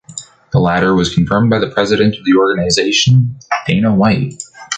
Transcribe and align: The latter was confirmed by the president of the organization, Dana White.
The 0.51 0.57
latter 0.57 0.95
was 0.95 1.13
confirmed 1.13 1.51
by 1.51 1.59
the 1.59 1.69
president 1.69 2.15
of 2.17 2.25
the 2.25 2.33
organization, 2.35 3.35
Dana 3.67 3.93
White. 3.93 4.41